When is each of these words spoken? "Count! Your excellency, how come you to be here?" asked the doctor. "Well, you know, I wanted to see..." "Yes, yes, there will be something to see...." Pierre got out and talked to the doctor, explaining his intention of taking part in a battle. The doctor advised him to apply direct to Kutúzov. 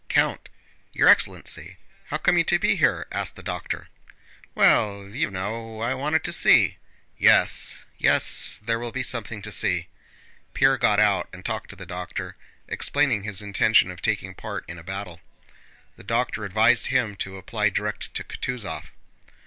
"Count! 0.09 0.49
Your 0.93 1.07
excellency, 1.07 1.77
how 2.05 2.17
come 2.17 2.35
you 2.35 2.43
to 2.45 2.57
be 2.57 2.75
here?" 2.75 3.05
asked 3.11 3.35
the 3.35 3.43
doctor. 3.43 3.87
"Well, 4.55 5.07
you 5.07 5.29
know, 5.29 5.79
I 5.81 5.93
wanted 5.93 6.23
to 6.23 6.33
see..." 6.33 6.77
"Yes, 7.19 7.75
yes, 7.99 8.59
there 8.65 8.79
will 8.79 8.91
be 8.91 9.03
something 9.03 9.43
to 9.43 9.51
see...." 9.51 9.89
Pierre 10.55 10.79
got 10.79 10.99
out 10.99 11.29
and 11.31 11.45
talked 11.45 11.69
to 11.69 11.75
the 11.75 11.85
doctor, 11.85 12.35
explaining 12.67 13.21
his 13.21 13.43
intention 13.43 13.91
of 13.91 14.01
taking 14.01 14.33
part 14.33 14.65
in 14.67 14.79
a 14.79 14.83
battle. 14.83 15.21
The 15.97 16.03
doctor 16.03 16.45
advised 16.45 16.87
him 16.87 17.15
to 17.17 17.37
apply 17.37 17.69
direct 17.69 18.15
to 18.15 18.23
Kutúzov. 18.23 18.85